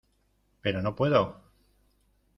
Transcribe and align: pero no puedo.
pero 0.61 0.81
no 0.81 0.95
puedo. 0.95 1.21